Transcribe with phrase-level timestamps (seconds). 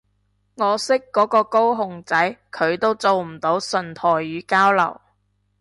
[0.55, 4.99] 我識嗰個高雄仔佢都做唔到純台語交流